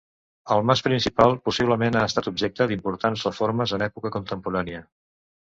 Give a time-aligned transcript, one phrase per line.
[0.53, 4.83] El mas principal possiblement ha estat objecte d'importants reformes en època contemporània.